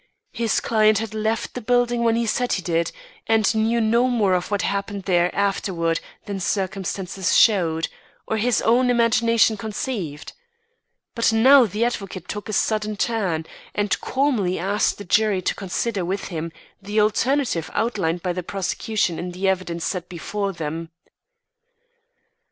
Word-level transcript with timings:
His 0.31 0.59
client 0.59 0.97
had 0.97 1.13
left 1.13 1.53
the 1.53 1.61
building 1.61 2.03
when 2.03 2.15
he 2.15 2.25
said 2.25 2.53
he 2.53 2.63
did, 2.63 2.91
and 3.27 3.53
knew 3.53 3.79
no 3.79 4.07
more 4.07 4.33
of 4.33 4.49
what 4.49 4.63
happened 4.63 5.03
there 5.03 5.29
afterward 5.35 5.99
than 6.25 6.39
circumstances 6.39 7.37
showed, 7.37 7.87
or 8.27 8.37
his 8.37 8.63
own 8.63 8.89
imagination 8.89 9.57
conceived. 9.57 10.33
But 11.13 11.31
now 11.31 11.67
the 11.67 11.85
advocate 11.85 12.27
took 12.27 12.49
a 12.49 12.53
sudden 12.53 12.97
turn, 12.97 13.45
and 13.75 14.01
calmly 14.01 14.57
asked 14.57 14.97
the 14.97 15.03
jury 15.05 15.39
to 15.43 15.53
consider 15.53 16.03
with 16.03 16.29
him 16.29 16.51
the 16.81 16.99
alternative 16.99 17.69
outlined 17.75 18.23
by 18.23 18.33
the 18.33 18.41
prosecution 18.41 19.19
in 19.19 19.29
the 19.33 19.47
evidence 19.47 19.85
set 19.85 20.09
before 20.09 20.51
them. 20.51 20.89